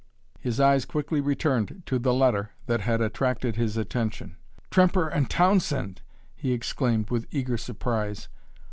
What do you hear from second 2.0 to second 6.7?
letter that had attracted his attention. "Tremper & Townsend!" he